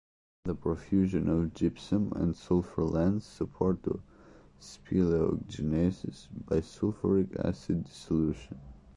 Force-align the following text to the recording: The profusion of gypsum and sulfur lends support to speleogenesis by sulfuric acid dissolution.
The 0.45 0.55
profusion 0.55 1.27
of 1.29 1.53
gypsum 1.53 2.11
and 2.15 2.35
sulfur 2.35 2.85
lends 2.85 3.23
support 3.23 3.83
to 3.83 4.01
speleogenesis 4.59 6.27
by 6.47 6.61
sulfuric 6.61 7.35
acid 7.45 7.83
dissolution. 7.83 8.57